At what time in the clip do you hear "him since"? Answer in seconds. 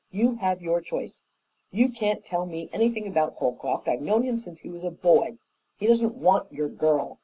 4.23-4.61